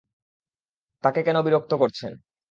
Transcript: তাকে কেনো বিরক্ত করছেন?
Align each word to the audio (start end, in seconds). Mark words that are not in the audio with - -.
তাকে 1.03 1.19
কেনো 1.23 1.41
বিরক্ত 1.45 1.71
করছেন? 1.73 2.11